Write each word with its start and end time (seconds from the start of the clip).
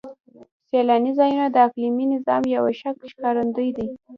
سیلاني 0.69 1.11
ځایونه 1.17 1.45
د 1.49 1.55
اقلیمي 1.67 2.05
نظام 2.13 2.41
یو 2.55 2.63
ښه 2.79 2.89
ښکارندوی 3.11 3.69
دی. 3.77 3.87